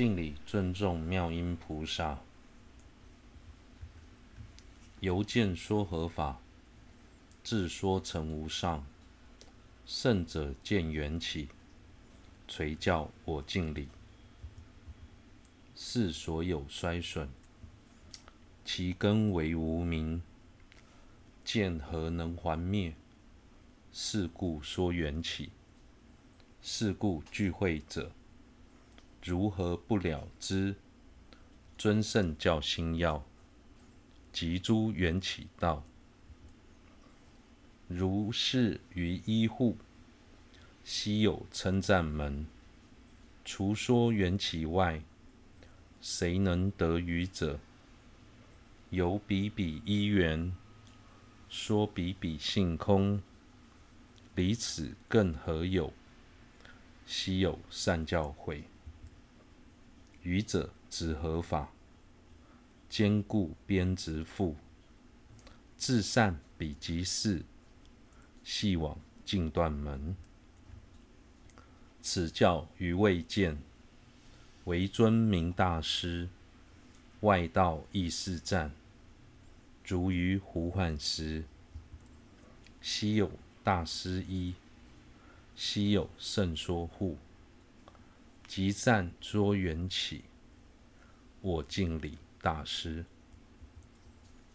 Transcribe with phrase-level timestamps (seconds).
[0.00, 2.18] 敬礼尊重妙音菩萨。
[5.00, 6.40] 由见说合法，
[7.44, 8.82] 自说成无上。
[9.84, 11.50] 圣者见缘起，
[12.48, 13.88] 垂教我敬礼。
[15.76, 17.28] 世所有衰损，
[18.64, 20.22] 其根为无明。
[21.44, 22.94] 见何能还灭？
[23.92, 25.50] 是故说缘起。
[26.62, 28.10] 是故具慧者，
[29.22, 30.76] 如何不了知？
[31.76, 33.24] 尊圣教心要，
[34.32, 35.82] 即诸缘起道。
[37.88, 39.76] 如是于一护，
[40.84, 42.46] 悉有称赞门。
[43.44, 45.02] 除说缘起外，
[46.00, 47.58] 谁能得余者？
[48.90, 50.54] 有彼彼依缘，
[51.48, 53.20] 说彼彼性空。
[54.34, 55.92] 离此更何有？
[57.04, 58.62] 悉有善教诲，
[60.22, 61.70] 余者指何法？
[62.88, 64.54] 兼顾边执缚，
[65.78, 67.42] 至善彼即是，
[68.42, 70.16] 系往尽断门。
[72.02, 73.62] 此教余未见，
[74.64, 76.28] 惟尊名大师，
[77.20, 78.72] 外道亦是赞，
[79.84, 81.44] 如于呼唤时，
[82.82, 83.30] 悉有
[83.62, 84.54] 大师依。
[85.54, 87.18] 悉有圣说护，
[88.52, 90.24] 即赞说缘起，
[91.40, 93.04] 我敬礼大师。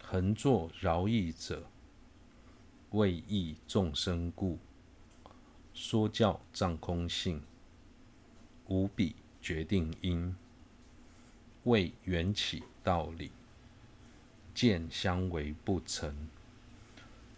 [0.00, 1.66] 恒作饶益者，
[2.90, 4.60] 为益众生故，
[5.74, 7.42] 说教藏空性，
[8.68, 10.36] 无比决定因，
[11.64, 13.32] 为缘起道理，
[14.54, 16.14] 见相违不成。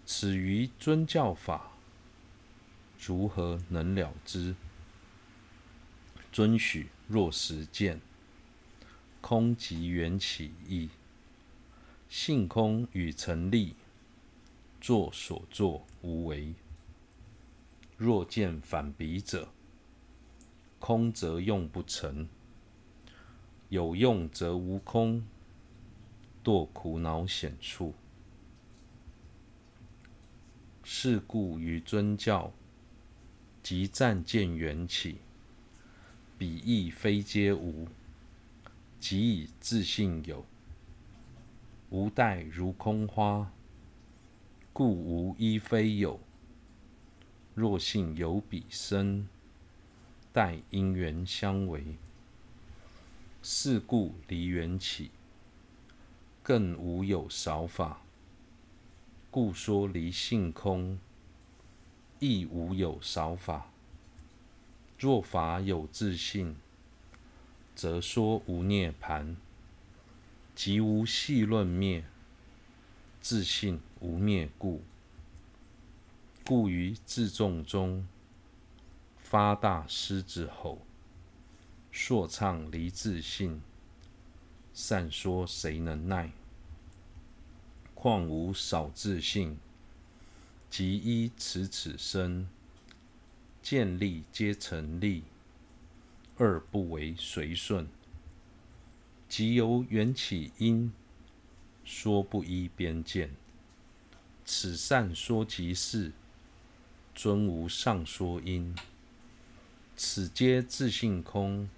[0.05, 1.73] 此于尊教法。
[3.01, 4.55] 如何能了之？
[6.33, 8.01] 尊许若实见，
[9.21, 10.89] 空即缘起义，
[12.09, 13.75] 性空与成立，
[14.81, 16.55] 作所作无为。
[17.99, 19.51] 若见反彼者，
[20.79, 22.27] 空则用不成，
[23.69, 25.23] 有用则无空，
[26.43, 27.93] 堕苦恼险处。
[30.83, 32.51] 是故于尊教。
[33.63, 35.19] 即暂见缘起，
[36.43, 37.87] 彼亦非皆无，
[38.99, 40.45] 即以自性有。
[41.89, 43.53] 无待如空花，
[44.73, 46.19] 故无一非有。
[47.55, 49.29] 若信有彼生，
[50.33, 51.85] 待因缘相违。
[53.41, 55.13] 是故离缘起，
[56.43, 58.01] 更无有少法。
[59.31, 60.99] 故说离性空。
[62.19, 63.72] 亦无有少法。
[65.03, 66.55] 若法有自性，
[67.75, 69.35] 则说无涅槃。
[70.55, 72.05] 即无戏论灭，
[73.21, 74.85] 自性无灭故。
[76.47, 78.07] 故于自众中，
[79.19, 80.79] 发大狮子吼，
[81.91, 83.61] 说唱离自性，
[84.73, 86.31] 善说谁能耐？
[87.97, 89.59] 况无少自性。
[90.71, 92.49] 即依此此生，
[93.63, 95.23] 见利皆成立，
[96.37, 97.87] 二不为随顺。
[99.29, 100.93] 即由缘起因，
[101.85, 103.31] 说不依边见。
[104.45, 106.11] 此善说即是，
[107.15, 108.75] 尊无上说因。
[109.97, 111.69] 此皆自性空，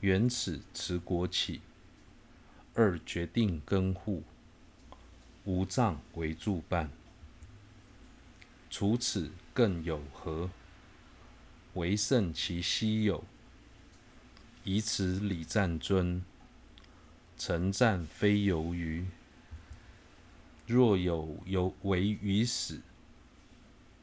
[0.00, 1.60] 缘此持果起，
[2.74, 4.22] 二决定根护，
[5.44, 6.90] 无障为助伴。
[8.70, 10.50] 除此更有何？
[11.76, 13.24] 唯胜其稀有。
[14.64, 16.22] 以此礼赞尊，
[17.38, 19.06] 诚赞非由于。
[20.66, 22.80] 若有有为于死，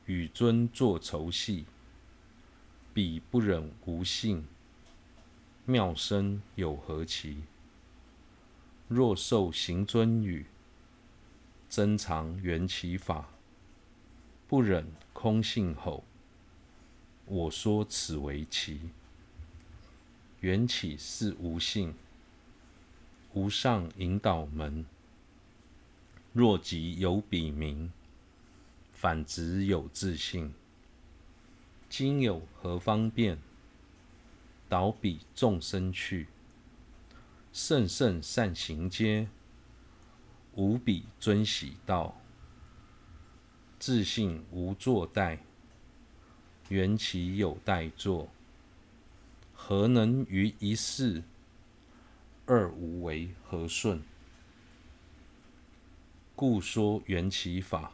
[0.06, 1.66] 与尊作仇隙，
[2.94, 4.46] 彼不忍无信，
[5.66, 7.44] 妙身有何奇？
[8.88, 10.46] 若受行尊语，
[11.68, 13.30] 增长缘起法。
[14.48, 16.04] 不忍空性吼，
[17.26, 18.82] 我说此为奇。
[20.42, 21.94] 缘起是无性，
[23.34, 24.86] 无上引导门。
[26.34, 27.92] 若即有彼名，
[28.92, 30.54] 反执有自性。
[31.90, 33.38] 今有何方便，
[34.68, 36.28] 导彼众生去？
[37.54, 39.28] 圣圣善行皆，
[40.56, 42.20] 无比尊喜道。
[43.80, 45.46] 自性无作待，
[46.70, 48.30] 缘起有待作。
[49.54, 51.24] 何能于一事
[52.46, 54.02] 二无为和顺？
[56.36, 57.94] 故说缘起法，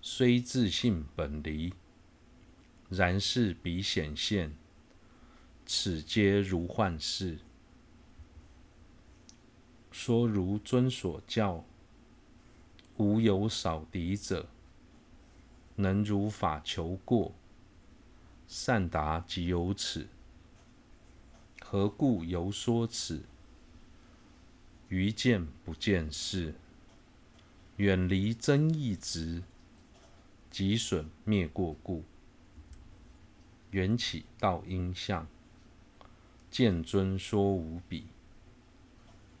[0.00, 1.72] 虽自性本离，
[2.88, 4.52] 然事彼显现，
[5.66, 7.38] 此皆如幻事。
[9.92, 11.64] 说如尊所教，
[12.96, 14.48] 无有少敌者，
[15.76, 17.32] 能如法求过，
[18.48, 20.08] 善达即有此。
[21.60, 23.22] 何故犹说此？
[24.88, 26.54] 愚见不见事，
[27.76, 29.42] 远离真义执，
[30.50, 32.02] 即损灭过故。
[33.70, 35.26] 缘起道应相，
[36.50, 38.06] 见尊说无比。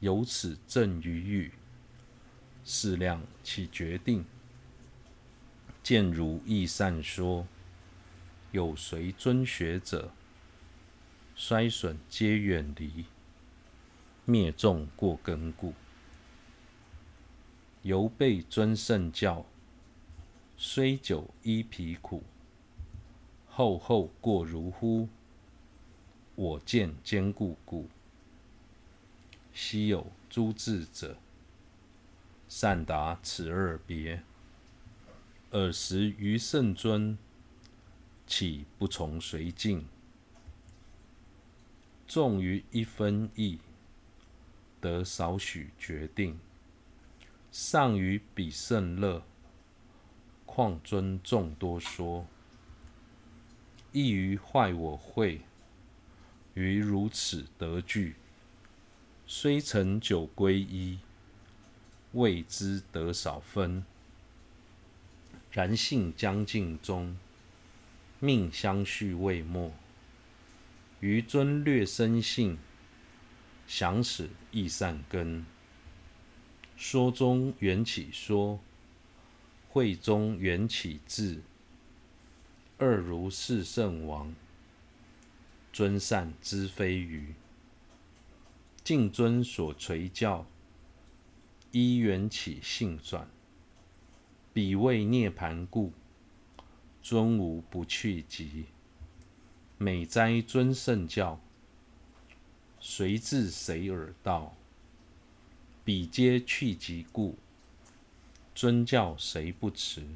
[0.00, 1.52] 由此证于语，
[2.62, 4.22] 试量其决定。
[5.82, 7.46] 见如意善说，
[8.52, 10.10] 有随尊学者。
[11.34, 13.04] 衰损皆远离，
[14.24, 15.72] 灭众过根故。
[17.82, 19.46] 犹被尊圣教，
[20.56, 22.24] 虽久依皮苦。
[23.48, 25.08] 厚厚过如乎？
[26.34, 27.88] 我见坚固故。
[29.54, 31.16] 昔有诸智者，
[32.48, 34.22] 善达此二别。
[35.52, 37.16] 尔时于圣尊，
[38.28, 39.86] 岂不从随进？
[42.06, 43.58] 重于一分义，
[44.82, 46.38] 得少许决定，
[47.50, 49.22] 尚于彼甚乐，
[50.44, 52.26] 况尊众多说？
[53.92, 55.40] 亦于坏我慧，
[56.52, 58.16] 于如此得具，
[59.26, 60.98] 虽曾久归一，
[62.12, 63.82] 未知得少分。
[65.50, 67.16] 然性将尽终，
[68.20, 69.72] 命相续未没。
[71.00, 72.58] 余尊略生信，
[73.66, 75.46] 详此亦善根。
[76.76, 78.58] 说中缘起说，
[79.68, 81.42] 会中缘起智，
[82.78, 84.34] 二如是圣王，
[85.72, 87.34] 尊善知非愚。
[88.82, 90.46] 敬尊所垂教，
[91.70, 93.28] 依缘起性转，
[94.52, 95.92] 彼为涅盘故，
[97.02, 98.66] 尊无不去疾。
[99.78, 101.40] 美哉尊圣教，
[102.80, 104.54] 随至谁耳道？
[105.84, 107.38] 彼皆去疾故，
[108.54, 110.06] 尊教谁不持？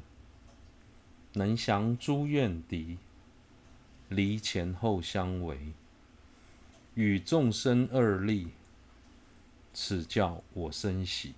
[1.33, 2.97] 能降诸怨敌，
[4.09, 5.73] 离前后相违，
[6.93, 8.49] 与众生二利，
[9.73, 11.33] 此教我深喜。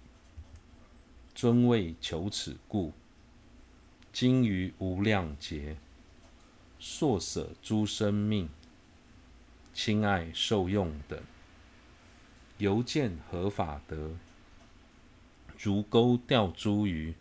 [1.33, 2.91] 尊为求此故，
[4.15, 5.75] 精于无量劫。
[6.79, 8.47] 硕舍诸生命，
[9.73, 11.21] 亲爱受用等，
[12.57, 14.11] 犹见何法得？
[15.59, 17.13] 如钩钓诸鱼，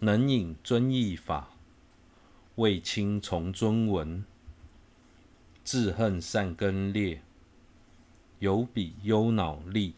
[0.00, 1.50] 能引尊义法，
[2.56, 4.24] 为亲从尊闻。
[5.62, 7.22] 自恨善根劣，
[8.40, 9.94] 有彼忧恼力，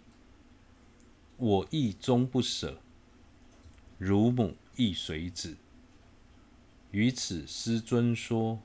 [1.39, 2.79] 我亦终不舍。
[3.97, 5.57] 如母亦随子。
[6.91, 8.61] 于此师尊说，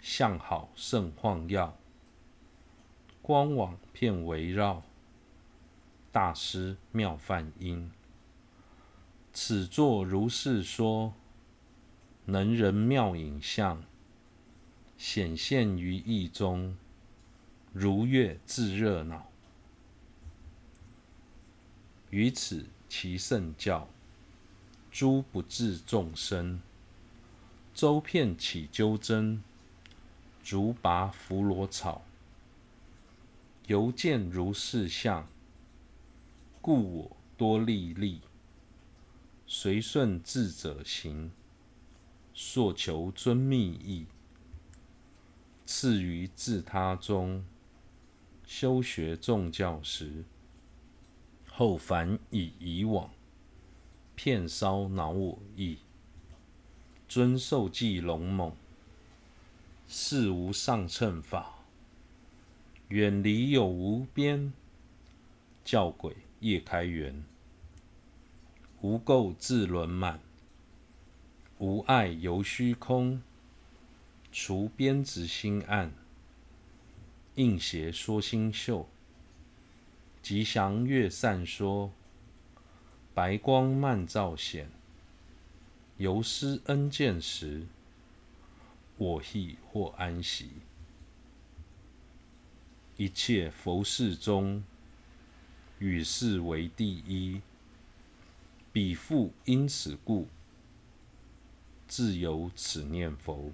[0.00, 1.76] 相好甚晃耀，
[3.20, 4.82] 光网遍围绕，
[6.10, 7.90] 大师妙梵音。
[9.34, 11.12] 此作如是说，
[12.24, 13.84] 能人妙影像，
[14.96, 16.74] 显现于意中，
[17.74, 19.26] 如月自热闹。
[22.08, 23.86] 于此其圣教，
[24.90, 26.62] 诸不治众生。
[27.80, 29.42] 周遍起纠针，
[30.44, 32.02] 竹拔扶罗草。
[33.68, 35.26] 犹见如是相，
[36.60, 38.20] 故我多历历，
[39.46, 41.30] 随顺智者行，
[42.34, 44.04] 所求尊密意，
[45.64, 47.46] 次于自他中，
[48.44, 50.24] 修学众教时，
[51.48, 53.10] 后凡以以往，
[54.14, 55.78] 遍烧恼我意。
[57.10, 58.52] 尊受记龙猛，
[59.88, 61.64] 是无上乘法，
[62.86, 64.52] 远离有无边，
[65.64, 67.24] 教轨业开源，
[68.80, 70.20] 无垢自轮满，
[71.58, 73.20] 无碍由虚空，
[74.30, 75.92] 除边执心暗，
[77.34, 78.86] 应邪说星宿，
[80.22, 81.90] 吉祥乐散说，
[83.12, 84.70] 白光漫照显。
[86.00, 87.66] 由师恩见时，
[88.96, 90.48] 我亦获安息。
[92.96, 94.64] 一切佛事中，
[95.78, 97.42] 与世为第一。
[98.72, 100.26] 彼复因此故，
[101.86, 103.52] 自有此念佛。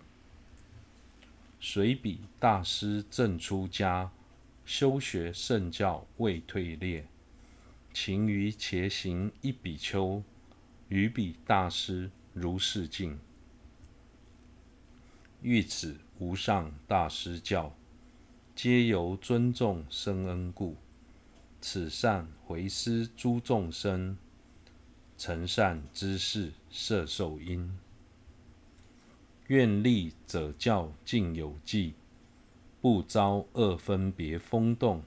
[1.61, 4.13] 随彼大师正出家，
[4.65, 7.09] 修学圣教未退劣。
[7.93, 10.23] 勤于伽行一比丘，
[10.89, 13.19] 与彼大师如是境。
[15.41, 17.73] 欲此无上大师教。
[18.55, 20.77] 皆由尊重生恩故，
[21.63, 24.19] 此善回施诸众生，
[25.17, 27.79] 成善知识摄受因。
[29.47, 31.95] 愿力者教尽有记，
[32.83, 35.03] 不遭恶分别风动。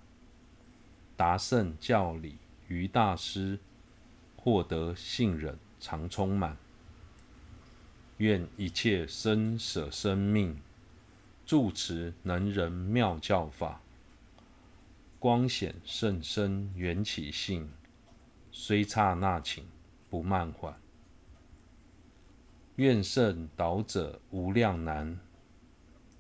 [1.16, 3.60] 达圣教理于大师，
[4.36, 6.58] 获得信忍常充满。
[8.20, 10.58] 愿一切生舍生命。
[11.46, 13.82] 住持能人妙教法，
[15.18, 17.72] 光显甚深缘起性，
[18.52, 19.62] 虽刹那顷
[20.12, 20.80] 不慢缓。
[22.76, 25.20] 愿圣导者无量难，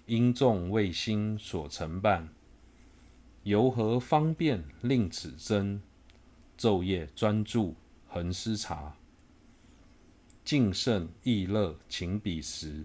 [0.07, 2.27] 因众未心所承办。
[3.43, 5.81] 由何方便令此真？
[6.57, 7.75] 昼夜专注
[8.07, 8.95] 恒思察，
[10.49, 12.83] 净胜意乐情彼时。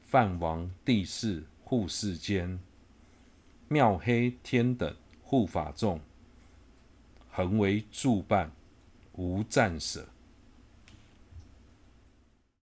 [0.00, 2.58] 梵王帝释护世间，
[3.68, 6.00] 妙黑天等护法众，
[7.30, 8.50] 恒为助伴，
[9.12, 10.08] 无暂舍。